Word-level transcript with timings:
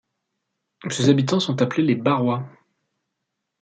Ses 0.89 1.09
habitants 1.09 1.39
sont 1.39 1.61
appelés 1.61 1.83
les 1.83 1.93
Barois. 1.93 2.49